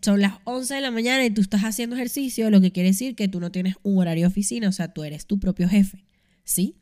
son 0.00 0.20
las 0.20 0.34
11 0.44 0.74
de 0.74 0.80
la 0.80 0.90
mañana 0.90 1.24
y 1.24 1.30
tú 1.30 1.40
estás 1.40 1.62
haciendo 1.62 1.96
ejercicio, 1.96 2.50
lo 2.50 2.60
que 2.60 2.72
quiere 2.72 2.90
decir 2.90 3.16
que 3.16 3.28
tú 3.28 3.40
no 3.40 3.50
tienes 3.50 3.76
un 3.82 3.98
horario 3.98 4.24
de 4.24 4.28
oficina, 4.28 4.68
o 4.68 4.72
sea, 4.72 4.92
tú 4.92 5.04
eres 5.04 5.26
tu 5.26 5.38
propio 5.38 5.68
jefe, 5.68 6.04
¿sí? 6.44 6.76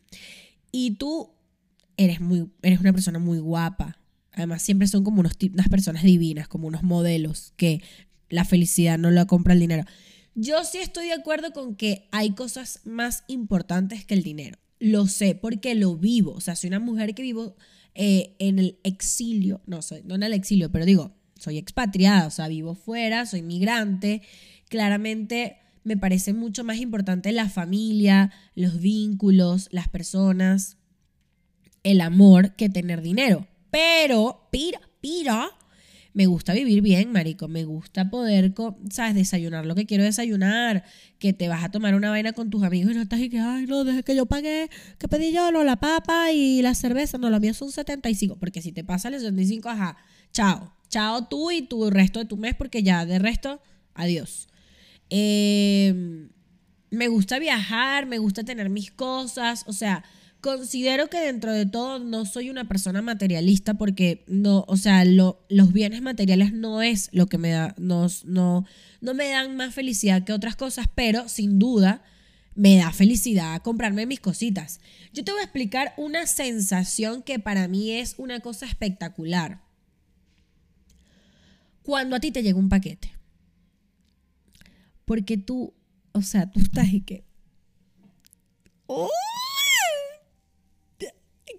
Y 0.71 0.93
tú 0.93 1.31
eres, 1.97 2.21
muy, 2.21 2.51
eres 2.63 2.81
una 2.81 2.93
persona 2.93 3.19
muy 3.19 3.39
guapa, 3.39 3.99
Además, 4.39 4.63
siempre 4.63 4.87
son 4.87 5.03
como 5.03 5.21
unas 5.21 5.69
personas 5.69 6.05
divinas, 6.05 6.47
como 6.47 6.69
unos 6.69 6.85
modelos 6.85 7.53
que 7.57 7.83
la 8.31 8.45
felicidad 8.45 8.97
no 8.97 9.11
la 9.11 9.27
compra 9.27 9.53
el 9.53 9.61
dinero. 9.61 9.85
Yo 10.37 10.63
sí 10.63 10.79
estoy 10.79 11.07
de 11.07 11.15
acuerdo 11.15 11.53
con 11.53 11.75
que 11.75 12.09
hay 12.13 12.31
cosas 12.31 12.81
más 12.85 13.25
importantes 13.27 14.05
que 14.05 14.15
el 14.15 14.23
dinero. 14.23 14.57
Lo 14.79 15.09
sé 15.09 15.35
porque 15.35 15.75
lo 15.75 15.97
vivo. 15.97 16.35
O 16.35 16.41
sea, 16.41 16.55
soy 16.55 16.69
una 16.69 16.79
mujer 16.79 17.15
que 17.17 17.23
vivo 17.23 17.57
eh, 17.97 18.37
en 18.39 18.61
el 18.61 18.79
exilio. 18.85 19.61
No, 19.67 19.83
soy, 19.83 20.03
no 20.05 20.15
en 20.15 20.23
el 20.23 20.33
exilio, 20.33 20.71
pero 20.71 20.85
digo, 20.85 21.17
soy 21.37 21.59
expatriada. 21.59 22.29
O 22.29 22.31
sea, 22.31 22.47
vivo 22.47 22.77
fuera, 22.77 23.27
soy 23.27 23.43
migrante. 23.43 24.23
Claramente 24.69 25.57
me 25.83 25.97
parece 25.97 26.33
mucho 26.33 26.63
más 26.63 26.77
importante 26.79 27.33
la 27.33 27.49
familia, 27.49 28.31
los 28.55 28.79
vínculos, 28.79 29.69
las 29.73 29.89
personas, 29.89 30.77
el 31.83 32.01
amor 32.01 32.55
que 32.55 32.69
tener 32.69 33.03
dinero. 33.03 33.49
Pero, 33.71 34.49
pira, 34.51 34.81
pira, 35.01 35.51
me 36.19 36.27
gusta 36.27 36.53
vivir 36.53 36.83
bien, 36.83 37.13
marico. 37.13 37.49
Me 37.49 37.65
gusta 37.65 38.11
poder, 38.11 38.53
¿sabes? 38.91 39.15
Desayunar 39.15 39.67
lo 39.67 39.75
que 39.75 39.87
quiero 39.87 40.03
desayunar. 40.03 40.85
Que 41.21 41.33
te 41.33 41.49
vas 41.49 41.63
a 41.63 41.71
tomar 41.71 41.95
una 41.95 42.11
vaina 42.11 42.33
con 42.33 42.51
tus 42.51 42.65
amigos 42.65 42.93
y 42.93 42.97
no 42.97 43.03
estás 43.03 43.21
y 43.21 43.29
que, 43.29 43.39
ay, 43.39 43.67
no, 43.67 43.85
desde 43.85 44.03
que 44.03 44.17
yo 44.17 44.27
pagué, 44.27 44.69
que 44.99 45.07
pedí 45.07 45.33
yo, 45.33 45.53
no, 45.53 45.63
la 45.63 45.77
papa 45.77 46.33
y 46.33 46.61
la 46.63 46.75
cerveza. 46.75 47.19
No, 47.19 47.31
lo 47.31 47.39
mío 47.39 47.55
son 47.55 47.71
75. 47.71 48.37
Porque 48.39 48.63
si 48.63 48.73
te 48.73 48.83
pasa 48.83 49.09
el 49.09 49.15
75, 49.15 49.69
ajá, 49.69 49.97
chao. 50.33 50.75
Chao 50.89 51.29
tú 51.29 51.51
y 51.51 51.63
tu 51.63 51.89
resto 51.91 52.19
de 52.19 52.25
tu 52.25 52.37
mes, 52.37 52.55
porque 52.55 52.83
ya 52.83 53.05
de 53.05 53.19
resto, 53.19 53.61
adiós. 53.95 54.49
Eh, 55.11 56.29
me 56.91 57.09
gusta 57.09 57.39
viajar, 57.39 58.07
me 58.07 58.19
gusta 58.19 58.43
tener 58.43 58.71
mis 58.71 58.91
cosas. 58.91 59.65
O 59.69 59.73
sea, 59.73 60.03
Considero 60.41 61.11
que 61.11 61.21
dentro 61.21 61.53
de 61.53 61.67
todo 61.67 61.99
no 61.99 62.25
soy 62.25 62.49
una 62.49 62.69
persona 62.69 63.03
materialista 63.03 63.75
porque 63.75 64.25
no, 64.29 64.65
o 64.69 64.77
sea, 64.77 65.05
lo, 65.05 65.45
los 65.49 65.73
bienes 65.73 66.01
materiales 66.01 66.53
no 66.53 66.81
es 66.81 67.09
lo 67.13 67.27
que 67.27 67.39
me 67.39 67.51
da, 67.51 67.75
no, 67.77 68.07
no, 68.25 68.65
no 69.01 69.15
me 69.15 69.31
dan 69.31 69.57
más 69.57 69.75
felicidad 69.75 70.23
que 70.23 70.33
otras 70.33 70.55
cosas, 70.55 70.87
pero 70.95 71.29
sin 71.29 71.59
duda 71.59 72.05
me 72.55 72.77
da 72.77 72.93
felicidad 72.93 73.63
comprarme 73.63 74.07
mis 74.07 74.21
cositas. 74.21 74.81
Yo 75.13 75.25
te 75.25 75.33
voy 75.33 75.41
a 75.41 75.45
explicar 75.45 75.95
una 75.97 76.27
sensación 76.27 77.23
que 77.23 77.41
para 77.41 77.67
mí 77.67 77.93
es 77.93 78.15
una 78.17 78.39
cosa 78.39 78.67
espectacular. 78.67 79.61
Cuando 81.83 82.15
a 82.15 82.21
ti 82.21 82.31
te 82.31 82.43
llega 82.43 82.59
un 82.59 82.69
paquete. 82.69 83.13
Porque 85.05 85.37
tú, 85.37 85.73
o 86.13 86.23
sea, 86.23 86.51
tú 86.51 86.61
estás 86.61 86.93
y 86.93 87.01
que... 87.01 87.25
¡Oh! 88.87 89.09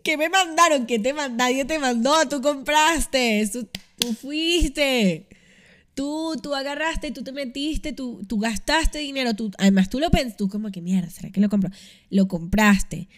¿Qué 0.03 0.18
me 0.18 0.29
mandaron? 0.29 0.86
¿Qué 0.86 1.00
te 1.00 1.13
mandaron? 1.13 1.38
Nadie 1.38 1.65
te 1.65 1.79
mandó, 1.79 2.27
tú 2.29 2.41
compraste, 2.41 3.50
tú, 3.98 4.13
fuiste. 4.13 5.27
Tú, 5.94 6.36
tú 6.41 6.56
agarraste, 6.56 7.12
tú 7.12 7.24
te 7.24 7.32
metiste, 7.34 7.91
tú, 7.91 8.22
tú 8.25 8.39
gastaste 8.39 9.00
dinero, 9.00 9.34
tú, 9.34 9.51
además 9.58 9.89
tú 9.89 10.00
lo 10.00 10.10
pensas, 10.10 10.38
tú 10.38 10.48
como 10.48 10.72
que 10.72 10.82
mierda, 10.82 11.10
¿será 11.10 11.29
que 11.29 11.41
lo 11.41 11.50
compro? 11.50 11.72
Lo 12.10 12.27
compraste. 12.29 13.10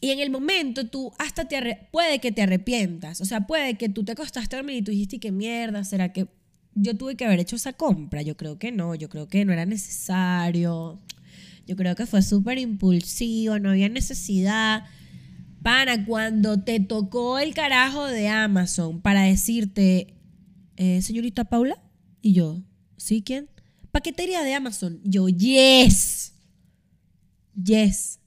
Y 0.00 0.10
en 0.10 0.20
el 0.20 0.30
momento 0.30 0.86
tú 0.86 1.12
hasta 1.18 1.46
te 1.46 1.88
puede 1.90 2.20
que 2.20 2.32
te 2.32 2.42
arrepientas, 2.42 3.20
o 3.20 3.26
sea, 3.26 3.46
puede 3.46 3.74
que 3.74 3.90
tú 3.90 4.04
te 4.04 4.12
acostaste 4.12 4.56
a 4.56 4.60
dormir 4.60 4.76
y 4.76 4.82
tú 4.82 4.92
dijiste 4.92 5.18
que 5.18 5.30
mierda, 5.30 5.84
¿será 5.84 6.12
que 6.12 6.28
yo 6.74 6.96
tuve 6.96 7.16
que 7.16 7.24
haber 7.24 7.40
hecho 7.40 7.56
esa 7.56 7.72
compra? 7.72 8.22
Yo 8.22 8.36
creo 8.36 8.58
que 8.58 8.72
no, 8.72 8.94
yo 8.94 9.08
creo 9.08 9.28
que 9.28 9.44
no 9.44 9.52
era 9.52 9.66
necesario. 9.66 11.00
Yo 11.66 11.76
creo 11.76 11.94
que 11.94 12.06
fue 12.06 12.22
súper 12.22 12.58
impulsivo, 12.58 13.58
no 13.58 13.70
había 13.70 13.88
necesidad. 13.88 14.84
Pana, 15.62 16.04
cuando 16.06 16.62
te 16.62 16.80
tocó 16.80 17.38
el 17.38 17.54
carajo 17.54 18.06
de 18.06 18.28
Amazon 18.28 19.00
para 19.00 19.22
decirte, 19.22 20.14
eh, 20.76 21.02
señorita 21.02 21.44
Paula, 21.44 21.82
y 22.22 22.32
yo, 22.32 22.62
¿sí 22.96 23.22
quién? 23.22 23.48
Paquetería 23.90 24.42
de 24.42 24.54
Amazon. 24.54 25.00
Yo, 25.02 25.28
yes. 25.28 26.34
Yes. 27.62 28.20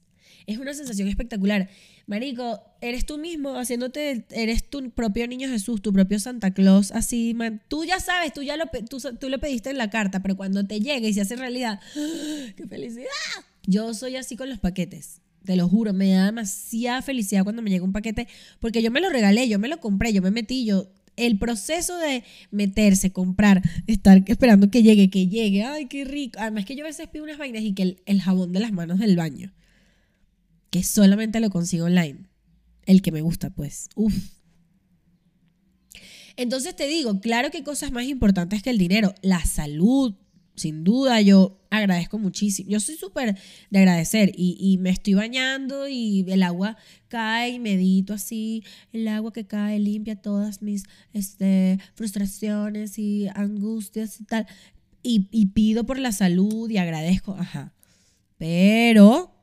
Es 0.46 0.58
una 0.58 0.74
sensación 0.74 1.08
espectacular. 1.08 1.70
Marico, 2.06 2.60
eres 2.80 3.06
tú 3.06 3.16
mismo 3.16 3.56
haciéndote, 3.56 4.26
eres 4.30 4.68
tu 4.68 4.90
propio 4.90 5.26
niño 5.26 5.48
Jesús, 5.48 5.80
tu 5.80 5.92
propio 5.92 6.18
Santa 6.18 6.52
Claus, 6.52 6.90
así, 6.90 7.32
man. 7.32 7.62
Tú 7.68 7.84
ya 7.84 8.00
sabes, 8.00 8.32
tú 8.34 8.42
ya 8.42 8.56
lo, 8.56 8.64
tú, 8.90 8.98
tú 9.18 9.28
lo 9.30 9.38
pediste 9.40 9.70
en 9.70 9.78
la 9.78 9.88
carta, 9.88 10.20
pero 10.20 10.36
cuando 10.36 10.66
te 10.66 10.80
llega 10.80 11.06
y 11.06 11.14
se 11.14 11.22
hace 11.22 11.36
realidad, 11.36 11.80
¡qué 12.56 12.66
felicidad! 12.68 13.06
Yo 13.64 13.94
soy 13.94 14.16
así 14.16 14.36
con 14.36 14.50
los 14.50 14.58
paquetes. 14.58 15.21
Te 15.44 15.56
lo 15.56 15.68
juro, 15.68 15.92
me 15.92 16.10
da 16.10 16.26
demasiada 16.26 17.02
felicidad 17.02 17.44
cuando 17.44 17.62
me 17.62 17.70
llega 17.70 17.84
un 17.84 17.92
paquete, 17.92 18.28
porque 18.60 18.82
yo 18.82 18.90
me 18.90 19.00
lo 19.00 19.10
regalé, 19.10 19.48
yo 19.48 19.58
me 19.58 19.68
lo 19.68 19.80
compré, 19.80 20.12
yo 20.12 20.22
me 20.22 20.30
metí, 20.30 20.64
yo 20.64 20.88
el 21.16 21.38
proceso 21.38 21.98
de 21.98 22.24
meterse, 22.50 23.12
comprar, 23.12 23.62
estar 23.86 24.22
esperando 24.26 24.70
que 24.70 24.82
llegue, 24.82 25.10
que 25.10 25.28
llegue, 25.28 25.64
ay, 25.64 25.86
qué 25.86 26.04
rico. 26.04 26.38
Además 26.40 26.64
que 26.64 26.76
yo 26.76 26.84
a 26.84 26.88
veces 26.88 27.08
pido 27.08 27.24
unas 27.24 27.38
vainas 27.38 27.62
y 27.62 27.74
que 27.74 27.96
el, 28.04 28.20
jabón 28.20 28.52
de 28.52 28.60
las 28.60 28.72
manos 28.72 28.98
del 28.98 29.16
baño, 29.16 29.52
que 30.70 30.82
solamente 30.82 31.40
lo 31.40 31.50
consigo 31.50 31.86
online, 31.86 32.28
el 32.86 33.02
que 33.02 33.12
me 33.12 33.20
gusta, 33.20 33.50
pues, 33.50 33.88
Uf. 33.94 34.14
Entonces 36.36 36.74
te 36.74 36.88
digo, 36.88 37.20
claro 37.20 37.50
que 37.50 37.58
hay 37.58 37.62
cosas 37.62 37.92
más 37.92 38.06
importantes 38.06 38.62
que 38.62 38.70
el 38.70 38.78
dinero, 38.78 39.14
la 39.20 39.44
salud, 39.44 40.14
sin 40.62 40.84
duda, 40.84 41.20
yo 41.20 41.60
agradezco 41.70 42.18
muchísimo. 42.18 42.70
Yo 42.70 42.78
soy 42.78 42.94
súper 42.94 43.36
de 43.70 43.78
agradecer 43.78 44.32
y, 44.36 44.78
me 44.80 44.90
estoy 44.90 45.14
bañando 45.14 45.88
y 45.88 46.24
el 46.28 46.42
agua 46.42 46.76
cae 47.08 47.50
y 47.50 47.58
medito 47.58 48.14
así. 48.14 48.62
El 48.92 49.08
agua 49.08 49.32
que 49.32 49.44
cae 49.46 49.78
limpia 49.80 50.16
todas 50.16 50.62
mis 50.62 50.84
este, 51.12 51.78
frustraciones 51.94 52.98
y 52.98 53.28
angustias 53.34 54.20
y 54.20 54.24
tal. 54.24 54.46
Y, 55.02 55.28
y 55.32 55.46
pido 55.46 55.84
por 55.84 55.98
la 55.98 56.12
salud 56.12 56.70
y 56.70 56.78
agradezco. 56.78 57.34
Ajá. 57.36 57.74
Pero 58.38 59.34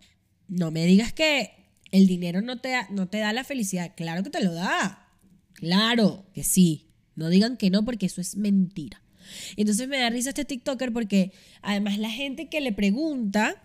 no 0.48 0.72
me 0.72 0.86
digas 0.86 1.12
que 1.12 1.52
el 1.92 2.08
dinero 2.08 2.42
no 2.42 2.62
te, 2.62 2.74
no 2.92 3.10
te 3.10 3.20
da 3.20 3.34
la 3.34 3.44
felicidad. 3.44 3.92
Claro 3.98 4.24
que 4.24 4.30
te 4.30 4.44
lo 4.44 4.54
da. 4.54 5.06
Claro 5.54 6.26
que 6.34 6.46
sí. 6.46 6.88
No 7.16 7.28
digan 7.28 7.58
que 7.58 7.70
no 7.70 7.84
porque 7.84 8.06
eso 8.06 8.22
es 8.22 8.38
mentira. 8.38 9.02
Entonces 9.58 9.88
me 9.88 10.00
da 10.00 10.10
risa 10.10 10.30
este 10.30 10.46
TikToker 10.46 10.94
porque 10.94 11.32
además 11.62 11.98
la 11.98 12.10
gente 12.10 12.48
que 12.50 12.62
le 12.62 12.72
pregunta, 12.72 13.56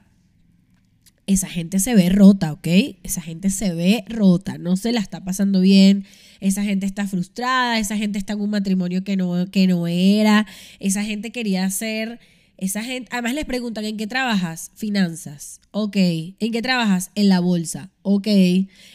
esa 1.27 1.49
gente 1.49 1.79
se 1.79 1.95
ve 1.95 2.09
rota, 2.11 2.53
¿ok? 2.53 2.69
Esa 3.03 3.23
gente 3.23 3.51
se 3.51 3.75
ve 3.75 4.05
rota, 4.09 4.59
no 4.59 4.77
se 4.77 4.93
la 4.93 5.01
está 5.01 5.25
pasando 5.25 5.61
bien, 5.61 6.05
esa 6.41 6.63
gente 6.63 6.87
está 6.87 7.07
frustrada, 7.07 7.79
esa 7.79 7.97
gente 7.97 8.19
está 8.19 8.35
en 8.35 8.41
un 8.41 8.51
matrimonio 8.51 9.05
que 9.05 9.17
no, 9.17 9.51
que 9.51 9.67
no 9.67 9.87
era, 9.87 10.47
esa 10.81 11.03
gente 11.03 11.33
quería 11.33 11.65
hacer, 11.65 12.21
esa 12.57 12.85
gente, 12.85 13.09
además 13.13 13.35
les 13.35 13.45
preguntan, 13.47 13.85
¿en 13.85 13.97
qué 13.97 14.07
trabajas? 14.07 14.71
Finanzas, 14.75 15.61
ok. 15.71 15.97
¿En 15.97 16.53
qué 16.53 16.63
trabajas? 16.63 17.11
En 17.15 17.29
la 17.29 17.41
bolsa, 17.41 17.91
ok. 18.03 18.29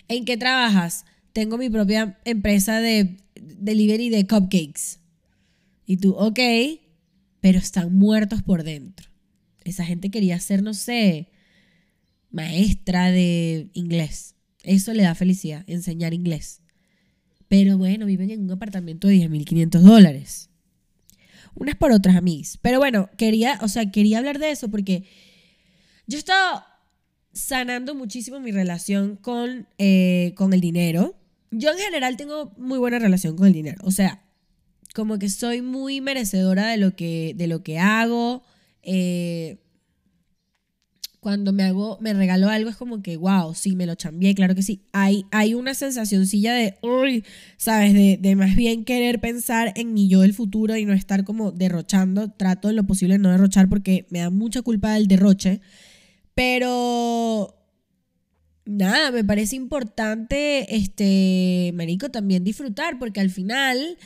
¿En 0.08 0.26
qué 0.26 0.38
trabajas? 0.38 1.06
Tengo 1.34 1.58
mi 1.58 1.70
propia 1.70 2.18
empresa 2.26 2.80
de 2.80 3.18
delivery 3.36 4.10
de 4.10 4.28
cupcakes, 4.28 5.00
y 5.90 5.98
tú, 5.98 6.12
ok, 6.12 6.40
pero 7.42 7.58
están 7.58 7.98
muertos 7.98 8.44
por 8.44 8.62
dentro. 8.62 9.10
Esa 9.64 9.84
gente 9.84 10.12
quería 10.12 10.40
ser, 10.40 10.62
no 10.62 10.76
sé, 10.76 11.32
maestra 12.30 13.10
de 13.10 13.72
inglés. 13.74 14.36
Eso 14.62 14.94
le 14.94 15.02
da 15.02 15.16
felicidad, 15.16 15.64
enseñar 15.66 16.14
inglés. 16.14 16.62
Pero 17.48 17.80
bueno, 17.80 18.06
viven 18.06 18.30
en 18.30 18.44
un 18.44 18.52
apartamento 18.52 19.08
de 19.08 19.16
10.500 19.16 19.80
dólares. 19.80 20.52
Unas 21.56 21.74
por 21.74 21.92
otras, 21.92 22.16
a 22.16 22.22
mí. 22.22 22.44
Pero 22.62 22.78
bueno, 22.78 23.10
quería, 23.18 23.58
o 23.64 23.68
sea, 23.68 23.90
quería 23.90 24.20
hablar 24.20 24.38
de 24.38 24.52
eso 24.52 24.70
porque 24.70 25.06
yo 26.06 26.20
estaba 26.20 26.68
sanando 27.34 27.96
muchísimo 27.96 28.40
mi 28.40 28.52
relación 28.52 29.16
con, 29.16 29.68
eh, 29.80 30.36
con 30.36 30.54
el 30.54 30.62
dinero. 30.62 31.16
Yo 31.50 31.72
en 31.72 31.80
general 31.80 32.16
tengo 32.16 32.54
muy 32.60 32.78
buena 32.78 33.00
relación 33.00 33.36
con 33.36 33.48
el 33.48 33.54
dinero. 33.54 33.82
O 33.84 33.90
sea, 33.90 34.29
como 35.00 35.18
que 35.18 35.30
soy 35.30 35.62
muy 35.62 36.02
merecedora 36.02 36.68
de 36.68 36.76
lo 36.76 36.94
que, 36.94 37.34
de 37.38 37.48
lo 37.48 37.64
que 37.64 37.80
hago. 37.80 38.44
Eh, 38.84 39.58
cuando 41.22 41.54
me 41.54 41.64
hago, 41.64 41.98
me 42.02 42.14
regalo 42.14 42.50
algo 42.50 42.70
es 42.70 42.76
como 42.76 43.02
que, 43.02 43.16
wow, 43.16 43.54
sí, 43.56 43.78
me 43.78 43.86
lo 43.86 43.96
chambié, 43.96 44.36
claro 44.36 44.56
que 44.56 44.62
sí. 44.62 44.82
Hay, 44.92 45.26
hay 45.32 45.54
una 45.54 45.74
sensacioncilla 45.74 46.54
de, 46.54 46.78
uy, 46.82 47.24
¿sabes? 47.56 47.94
De, 47.94 48.36
más 48.36 48.58
bien 48.58 48.84
querer 48.84 49.22
pensar 49.22 49.72
en 49.78 49.94
mi 49.94 50.10
yo 50.10 50.20
del 50.20 50.34
futuro 50.34 50.76
y 50.76 50.84
no 50.84 50.92
estar 50.92 51.24
como 51.24 51.54
derrochando. 51.54 52.30
Trato 52.32 52.70
en 52.70 52.76
lo 52.76 52.84
posible 52.84 53.14
de 53.14 53.20
no 53.20 53.32
derrochar 53.32 53.70
porque 53.70 54.06
me 54.10 54.20
da 54.20 54.30
mucha 54.30 54.62
culpa 54.64 54.96
del 54.96 55.08
derroche. 55.08 55.62
Pero 56.36 57.56
nada, 58.66 59.12
me 59.12 59.24
parece 59.24 59.56
importante, 59.56 60.76
este, 60.76 61.72
Marico, 61.74 62.10
también 62.10 62.44
disfrutar, 62.44 63.00
porque 63.00 63.22
al 63.22 63.30
final 63.30 63.98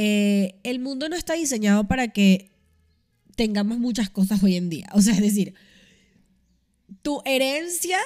eh, 0.00 0.60
el 0.62 0.78
mundo 0.78 1.08
no 1.08 1.16
está 1.16 1.34
diseñado 1.34 1.88
para 1.88 2.06
que 2.06 2.52
tengamos 3.34 3.80
muchas 3.80 4.08
cosas 4.08 4.40
hoy 4.44 4.54
en 4.54 4.70
día. 4.70 4.88
O 4.92 5.02
sea, 5.02 5.14
es 5.14 5.20
decir, 5.20 5.54
tu 7.02 7.20
herencia 7.24 7.98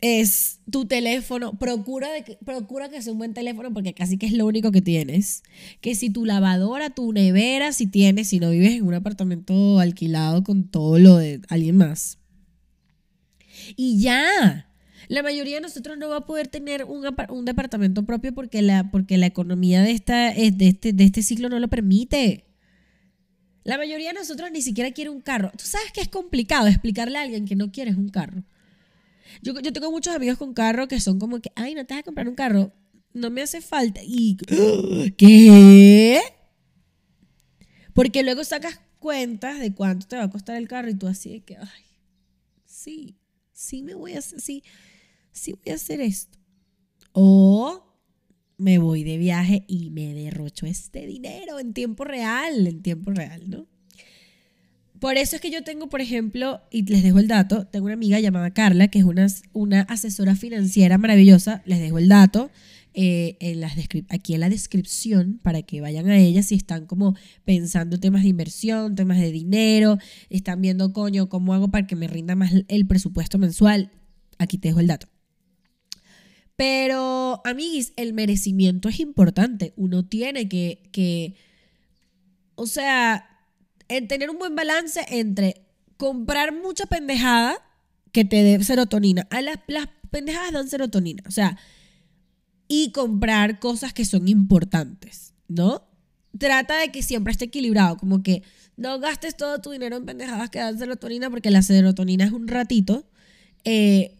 es 0.00 0.60
tu 0.70 0.86
teléfono. 0.86 1.58
Procura, 1.58 2.10
de 2.10 2.24
que, 2.24 2.38
procura 2.42 2.88
que 2.88 3.02
sea 3.02 3.12
un 3.12 3.18
buen 3.18 3.34
teléfono 3.34 3.70
porque 3.74 3.92
casi 3.92 4.16
que 4.16 4.24
es 4.24 4.32
lo 4.32 4.46
único 4.46 4.72
que 4.72 4.80
tienes. 4.80 5.42
Que 5.82 5.94
si 5.94 6.08
tu 6.08 6.24
lavadora, 6.24 6.88
tu 6.88 7.12
nevera, 7.12 7.72
si 7.72 7.86
tienes, 7.86 8.28
si 8.30 8.40
no 8.40 8.48
vives 8.48 8.72
en 8.72 8.86
un 8.86 8.94
apartamento 8.94 9.80
alquilado 9.80 10.42
con 10.42 10.70
todo 10.70 10.98
lo 10.98 11.18
de 11.18 11.42
alguien 11.50 11.76
más. 11.76 12.16
Y 13.76 14.00
ya. 14.00 14.67
La 15.08 15.22
mayoría 15.22 15.56
de 15.56 15.62
nosotros 15.62 15.96
no 15.96 16.10
va 16.10 16.18
a 16.18 16.26
poder 16.26 16.48
tener 16.48 16.84
un, 16.84 17.44
departamento 17.44 18.04
propio 18.04 18.34
porque 18.34 18.60
la, 18.60 18.90
porque 18.90 19.16
la 19.16 19.26
economía 19.26 19.82
de, 19.82 19.92
esta, 19.92 20.32
de, 20.32 20.54
este, 20.60 20.92
de 20.92 21.04
este 21.04 21.22
ciclo 21.22 21.48
no 21.48 21.58
lo 21.58 21.68
permite. 21.68 22.44
La 23.64 23.78
mayoría 23.78 24.08
de 24.08 24.18
nosotros 24.18 24.50
ni 24.52 24.60
siquiera 24.60 24.90
quiere 24.92 25.10
un 25.10 25.22
carro. 25.22 25.50
Tú 25.56 25.64
sabes 25.64 25.92
que 25.92 26.02
es 26.02 26.08
complicado 26.08 26.66
explicarle 26.68 27.18
a 27.18 27.22
alguien 27.22 27.46
que 27.46 27.56
no 27.56 27.72
quieres 27.72 27.96
un 27.96 28.10
carro. 28.10 28.44
Yo, 29.42 29.54
tengo 29.54 29.90
muchos 29.90 30.14
amigos 30.14 30.38
con 30.38 30.54
carro 30.54 30.88
que 30.88 31.00
son 31.00 31.18
como 31.18 31.40
que, 31.40 31.50
ay, 31.54 31.74
no 31.74 31.84
te 31.86 31.94
vas 31.94 32.00
a 32.00 32.04
comprar 32.04 32.28
un 32.28 32.34
carro. 32.34 32.72
No 33.14 33.30
me 33.30 33.42
hace 33.42 33.60
falta. 33.60 34.00
Y, 34.04 34.36
¿qué? 35.16 36.20
Porque 37.94 38.22
luego 38.22 38.44
sacas 38.44 38.80
cuentas 38.98 39.58
de 39.58 39.74
cuánto 39.74 40.06
te 40.06 40.16
va 40.16 40.24
a 40.24 40.30
costar 40.30 40.56
el 40.56 40.68
carro 40.68 40.90
y 40.90 40.94
tú 40.94 41.06
así 41.06 41.30
de 41.30 41.40
que, 41.40 41.56
ay, 41.56 41.84
sí, 42.64 43.16
sí 43.52 43.82
me 43.82 43.94
voy 43.94 44.14
a 44.14 44.22
sí, 44.22 44.62
sí 45.38 45.52
voy 45.52 45.72
a 45.72 45.76
hacer 45.76 46.00
esto. 46.00 46.38
O 47.12 47.84
me 48.58 48.78
voy 48.78 49.04
de 49.04 49.16
viaje 49.18 49.64
y 49.68 49.90
me 49.90 50.12
derrocho 50.12 50.66
este 50.66 51.06
dinero 51.06 51.58
en 51.58 51.72
tiempo 51.72 52.04
real, 52.04 52.66
en 52.66 52.82
tiempo 52.82 53.12
real, 53.12 53.48
¿no? 53.48 53.66
Por 54.98 55.16
eso 55.16 55.36
es 55.36 55.42
que 55.42 55.50
yo 55.50 55.62
tengo, 55.62 55.88
por 55.88 56.00
ejemplo, 56.00 56.60
y 56.72 56.82
les 56.82 57.04
dejo 57.04 57.20
el 57.20 57.28
dato, 57.28 57.66
tengo 57.66 57.86
una 57.86 57.94
amiga 57.94 58.18
llamada 58.18 58.52
Carla, 58.52 58.88
que 58.88 58.98
es 58.98 59.04
una, 59.52 59.82
asesora 59.82 60.34
financiera 60.34 60.98
maravillosa, 60.98 61.62
les 61.66 61.78
dejo 61.78 61.98
el 61.98 62.08
dato 62.08 62.50
eh, 62.94 63.36
en 63.38 63.60
las 63.60 63.74
aquí 64.08 64.34
en 64.34 64.40
la 64.40 64.48
descripción 64.48 65.38
para 65.42 65.62
que 65.62 65.80
vayan 65.80 66.08
a 66.08 66.18
ella 66.18 66.42
si 66.42 66.56
están 66.56 66.86
como 66.86 67.14
pensando 67.44 68.00
temas 68.00 68.24
de 68.24 68.30
inversión, 68.30 68.96
temas 68.96 69.18
de 69.18 69.30
dinero, 69.30 69.98
están 70.30 70.60
viendo, 70.60 70.92
coño, 70.92 71.28
cómo 71.28 71.54
hago 71.54 71.68
para 71.68 71.86
que 71.86 71.94
me 71.94 72.08
rinda 72.08 72.34
más 72.34 72.52
el 72.66 72.86
presupuesto 72.88 73.38
mensual. 73.38 73.92
Aquí 74.38 74.58
te 74.58 74.68
dejo 74.68 74.80
el 74.80 74.88
dato. 74.88 75.06
Pero, 76.58 77.40
amiguis, 77.44 77.92
el 77.94 78.14
merecimiento 78.14 78.88
es 78.88 78.98
importante. 78.98 79.72
Uno 79.76 80.04
tiene 80.04 80.48
que, 80.48 81.36
o 82.56 82.66
sea, 82.66 83.30
en 83.86 84.08
tener 84.08 84.28
un 84.28 84.38
buen 84.38 84.56
balance 84.56 85.06
entre 85.08 85.68
comprar 85.96 86.52
mucha 86.52 86.86
pendejada 86.86 87.64
que 88.10 88.24
te 88.24 88.42
dé 88.42 88.64
serotonina. 88.64 89.28
A 89.30 89.40
las, 89.40 89.60
las 89.68 89.86
pendejadas 90.10 90.50
dan 90.50 90.68
serotonina. 90.68 91.22
O 91.28 91.30
sea, 91.30 91.56
y 92.66 92.90
comprar 92.90 93.60
cosas 93.60 93.92
que 93.92 94.04
son 94.04 94.26
importantes, 94.26 95.34
¿no? 95.46 95.88
Trata 96.36 96.80
de 96.80 96.90
que 96.90 97.04
siempre 97.04 97.30
esté 97.30 97.44
equilibrado, 97.44 97.98
como 97.98 98.24
que 98.24 98.42
no 98.76 98.98
gastes 98.98 99.36
todo 99.36 99.60
tu 99.60 99.70
dinero 99.70 99.96
en 99.96 100.06
pendejadas 100.06 100.50
que 100.50 100.58
dan 100.58 100.76
serotonina, 100.76 101.30
porque 101.30 101.52
la 101.52 101.62
serotonina 101.62 102.24
es 102.24 102.32
un 102.32 102.48
ratito. 102.48 103.08
Eh, 103.62 104.17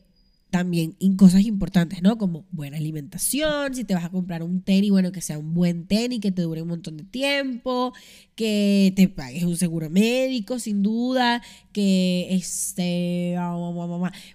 también 0.51 0.97
en 0.99 1.17
cosas 1.17 1.43
importantes, 1.43 2.03
¿no? 2.03 2.17
Como 2.17 2.47
buena 2.51 2.79
alimentación, 2.79 3.75
si 3.75 3.85
te 3.85 3.95
vas 3.95 4.05
a 4.05 4.11
comprar 4.11 4.43
un 4.43 4.63
tenis, 4.63 4.91
bueno, 4.91 5.13
que 5.13 5.21
sea 5.21 5.39
un 5.39 5.53
buen 5.53 5.87
tenis, 5.87 6.21
que 6.21 6.33
te 6.33 6.43
dure 6.43 6.63
un 6.63 6.69
montón 6.69 6.97
de 6.97 7.05
tiempo, 7.05 7.93
que 8.35 8.93
te 8.97 9.09
pagues 9.09 9.45
un 9.45 9.57
seguro 9.57 9.91
médico, 9.91 10.59
sin 10.59 10.83
duda, 10.83 11.43
que 11.73 12.29
este, 12.31 13.37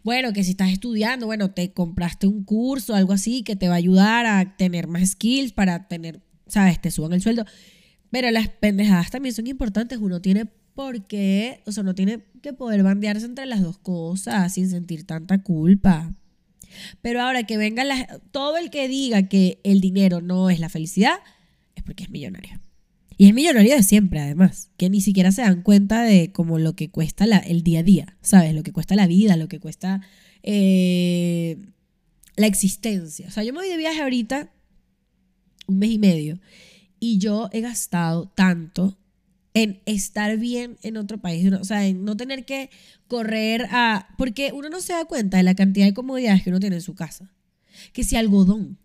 bueno, 0.03 0.33
que 0.33 0.43
si 0.43 0.51
estás 0.51 0.71
estudiando, 0.71 1.25
bueno, 1.25 1.51
te 1.51 1.73
compraste 1.73 2.27
un 2.27 2.43
curso, 2.43 2.93
algo 2.93 3.13
así, 3.13 3.43
que 3.43 3.55
te 3.55 3.67
va 3.67 3.75
a 3.75 3.77
ayudar 3.77 4.25
a 4.27 4.55
tener 4.55 4.87
más 4.87 5.09
skills 5.11 5.51
para 5.51 5.87
tener, 5.87 6.21
sabes, 6.47 6.79
te 6.79 6.91
suban 6.91 7.13
el 7.13 7.21
sueldo. 7.21 7.45
Pero 8.11 8.29
las 8.29 8.49
pendejadas 8.49 9.09
también 9.09 9.33
son 9.33 9.47
importantes, 9.47 9.97
uno 9.97 10.21
tiene 10.21 10.47
porque, 10.73 11.61
o 11.65 11.71
sea, 11.71 11.83
no 11.83 11.95
tiene 11.95 12.23
que 12.41 12.53
poder 12.53 12.83
bandearse 12.83 13.25
entre 13.25 13.45
las 13.45 13.61
dos 13.61 13.77
cosas 13.77 14.53
sin 14.53 14.69
sentir 14.69 15.05
tanta 15.05 15.41
culpa. 15.43 16.13
Pero 17.01 17.21
ahora 17.21 17.43
que 17.43 17.57
venga 17.57 17.83
todo 18.31 18.57
el 18.57 18.69
que 18.69 18.87
diga 18.87 19.29
que 19.29 19.59
el 19.63 19.79
dinero 19.79 20.21
no 20.21 20.49
es 20.49 20.59
la 20.59 20.69
felicidad, 20.69 21.15
es 21.75 21.83
porque 21.83 22.03
es 22.03 22.09
millonario. 22.09 22.59
Y 23.17 23.27
es 23.27 23.33
millonario 23.33 23.75
de 23.75 23.83
siempre, 23.83 24.19
además, 24.19 24.71
que 24.75 24.89
ni 24.89 24.99
siquiera 24.99 25.31
se 25.31 25.43
dan 25.43 25.61
cuenta 25.61 26.03
de 26.03 26.31
como 26.31 26.57
lo 26.57 26.75
que 26.75 26.89
cuesta 26.89 27.27
la, 27.27 27.37
el 27.37 27.61
día 27.61 27.79
a 27.79 27.83
día, 27.83 28.17
¿sabes? 28.21 28.55
Lo 28.55 28.63
que 28.63 28.73
cuesta 28.73 28.95
la 28.95 29.05
vida, 29.05 29.37
lo 29.37 29.47
que 29.47 29.59
cuesta 29.59 30.01
eh, 30.41 31.57
la 32.35 32.47
existencia. 32.47 33.27
O 33.27 33.31
sea, 33.31 33.43
yo 33.43 33.53
me 33.53 33.59
voy 33.59 33.69
de 33.69 33.77
viaje 33.77 34.01
ahorita 34.01 34.51
un 35.67 35.79
mes 35.79 35.91
y 35.91 35.99
medio 35.99 36.39
y 36.99 37.19
yo 37.19 37.49
he 37.51 37.61
gastado 37.61 38.31
tanto 38.35 38.97
en 39.53 39.81
estar 39.85 40.37
bien 40.37 40.77
en 40.81 40.97
otro 40.97 41.19
país, 41.19 41.51
o 41.53 41.63
sea, 41.63 41.85
en 41.85 42.03
no 42.05 42.17
tener 42.17 42.45
que 42.45 42.69
correr 43.07 43.67
a... 43.69 44.07
Porque 44.17 44.51
uno 44.53 44.69
no 44.69 44.81
se 44.81 44.93
da 44.93 45.05
cuenta 45.05 45.37
de 45.37 45.43
la 45.43 45.53
cantidad 45.53 45.85
de 45.85 45.93
comodidades 45.93 46.43
que 46.43 46.49
uno 46.49 46.59
tiene 46.59 46.77
en 46.77 46.81
su 46.81 46.95
casa. 46.95 47.31
Que 47.91 48.03
si 48.03 48.15
algodón. 48.15 48.79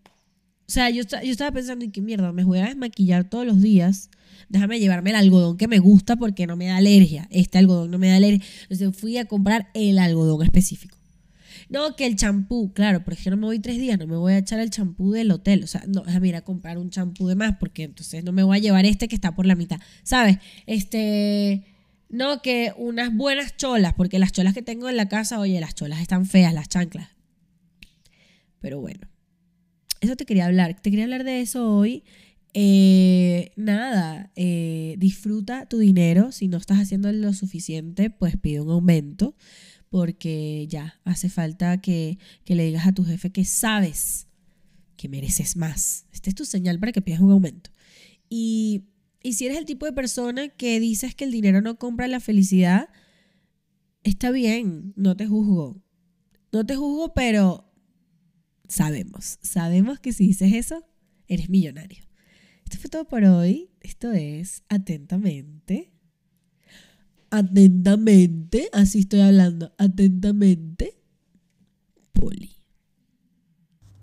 O 0.67 0.71
sea, 0.71 0.91
yo, 0.91 1.03
yo 1.03 1.31
estaba 1.31 1.51
pensando 1.53 1.85
en 1.85 1.93
qué 1.93 2.03
mierda, 2.03 2.33
me 2.33 2.45
voy 2.45 2.59
a 2.59 2.67
desmaquillar 2.67 3.25
todos 3.25 3.47
los 3.47 3.63
días. 3.63 4.11
Déjame 4.51 4.79
llevarme 4.79 5.11
el 5.11 5.17
algodón 5.17 5.57
que 5.57 5.69
me 5.69 5.79
gusta 5.79 6.17
porque 6.17 6.47
no 6.47 6.57
me 6.57 6.67
da 6.67 6.77
alergia. 6.77 7.27
Este 7.31 7.57
algodón 7.57 7.91
no 7.91 7.99
me 7.99 8.09
da 8.09 8.17
alergia. 8.17 8.47
Entonces 8.63 8.95
fui 8.95 9.17
a 9.17 9.25
comprar 9.25 9.71
el 9.73 9.99
algodón 9.99 10.43
específico. 10.43 10.98
No, 11.69 11.97
que 11.97 12.07
el 12.07 12.17
champú, 12.17 12.73
claro, 12.73 13.05
por 13.05 13.13
ejemplo, 13.13 13.37
me 13.37 13.47
voy 13.47 13.59
tres 13.59 13.79
días, 13.79 13.99
no 13.99 14.07
me 14.07 14.17
voy 14.17 14.33
a 14.33 14.39
echar 14.39 14.59
el 14.59 14.71
champú 14.71 15.13
del 15.13 15.31
hotel. 15.31 15.65
O 15.65 15.67
sea, 15.67 15.85
no, 15.87 16.03
déjame 16.03 16.29
ir 16.29 16.37
a 16.37 16.41
comprar 16.43 16.79
un 16.79 16.91
champú 16.91 17.29
de 17.29 17.35
más 17.35 17.57
porque 17.59 17.85
entonces 17.85 18.25
no 18.25 18.33
me 18.33 18.43
voy 18.43 18.57
a 18.57 18.61
llevar 18.61 18.87
este 18.87 19.07
que 19.07 19.15
está 19.15 19.35
por 19.35 19.47
la 19.47 19.55
mitad. 19.55 19.79
¿Sabes? 20.03 20.39
Este. 20.67 21.65
No, 22.09 22.41
que 22.41 22.73
unas 22.79 23.15
buenas 23.15 23.57
cholas, 23.59 23.93
porque 23.93 24.19
las 24.19 24.33
cholas 24.33 24.55
que 24.55 24.63
tengo 24.63 24.89
en 24.89 24.97
la 24.97 25.11
casa, 25.11 25.39
oye, 25.39 25.61
las 25.61 25.75
cholas 25.75 26.01
están 26.01 26.25
feas, 26.25 26.55
las 26.55 26.69
chanclas. 26.71 27.11
Pero 28.61 28.81
bueno, 28.81 29.07
eso 30.01 30.17
te 30.17 30.25
quería 30.25 30.47
hablar. 30.47 30.81
Te 30.81 30.91
quería 30.91 31.05
hablar 31.05 31.25
de 31.25 31.43
eso 31.43 31.71
hoy. 31.71 32.03
Eh, 32.55 33.53
nada, 33.57 34.33
eh, 34.37 34.95
disfruta 34.97 35.67
tu 35.67 35.79
dinero. 35.79 36.33
Si 36.33 36.49
no 36.49 36.57
estás 36.57 36.79
haciendo 36.79 37.13
lo 37.13 37.35
suficiente, 37.35 38.09
pues 38.09 38.39
pide 38.39 38.63
un 38.63 38.71
aumento 38.71 39.35
porque 39.91 40.67
ya 40.69 41.01
hace 41.05 41.29
falta 41.29 41.81
que, 41.81 42.19
le 42.47 42.67
digas 42.67 42.87
a 42.87 42.93
tu 42.93 43.05
jefe 43.05 43.31
que 43.31 43.45
sabes 43.45 44.27
que 44.97 45.09
mereces 45.09 45.57
más. 45.57 46.07
Esta 46.13 46.31
es 46.31 46.35
tu 46.35 46.45
señal 46.45 46.79
para 46.79 46.93
que 46.93 47.03
pidas 47.03 47.21
un 47.21 47.31
aumento. 47.31 47.71
Y, 48.29 48.85
y 49.23 49.35
si 49.35 49.47
eres 49.47 49.59
el 49.59 49.65
tipo 49.65 49.87
de 49.87 49.93
persona 49.93 50.49
que 50.49 50.81
dices 50.81 51.15
que 51.15 51.25
el 51.25 51.31
dinero 51.31 51.61
no 51.63 51.79
compra 51.79 52.09
la 52.09 52.21
felicidad, 52.21 52.89
está 54.03 54.31
bien, 54.31 54.93
no 54.97 55.17
te 55.17 55.27
juzgo. 55.27 55.83
No 56.53 56.65
te 56.65 56.77
juzgo, 56.77 57.15
pero 57.15 57.71
sabemos, 58.69 59.39
sabemos 59.43 60.01
que 60.01 60.13
si 60.13 60.27
dices 60.27 60.53
eso, 60.53 60.85
eres 61.27 61.49
millonario. 61.49 62.05
Esto 62.65 62.79
fue 62.79 62.91
todo 62.91 63.07
por 63.07 63.25
hoy. 63.25 63.71
Esto 63.81 64.13
es 64.13 64.63
Atentamente 64.69 65.93
atentamente, 67.31 68.69
así 68.73 69.01
estoy 69.01 69.21
hablando, 69.21 69.73
atentamente, 69.79 70.99
Poli. 72.13 72.57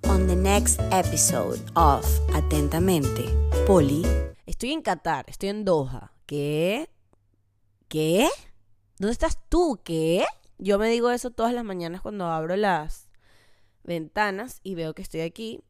On 0.04 0.28
the 0.28 0.36
next 0.36 0.80
episode 0.92 1.60
of 1.76 2.06
Atentamente, 2.34 3.26
Poli. 3.66 4.04
Estoy 4.46 4.72
en 4.72 4.82
Qatar, 4.82 5.26
estoy 5.28 5.50
en 5.50 5.66
Doha. 5.66 6.14
¿Qué? 6.26 6.90
¿Qué? 7.88 8.28
¿Dónde 9.00 9.14
estás 9.14 9.40
tú? 9.50 9.80
¿Qué? 9.84 10.24
Yo 10.58 10.80
me 10.80 10.90
digo 10.90 11.12
eso 11.12 11.32
todas 11.32 11.54
las 11.54 11.66
mañanas 11.66 12.02
cuando 12.02 12.26
abro 12.28 12.56
las 12.56 13.10
ventanas 13.84 14.60
y 14.64 14.76
veo 14.76 14.94
que 14.94 15.02
estoy 15.02 15.22
aquí. 15.22 15.62